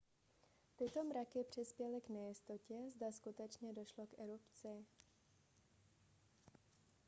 tyto 0.77 1.03
mraky 1.03 1.43
přispěly 1.43 2.01
k 2.01 2.09
nejistotě 2.09 2.75
zda 2.95 3.11
skutečně 3.11 3.73
došlo 3.73 4.07
k 4.07 4.19
erupci 4.19 4.85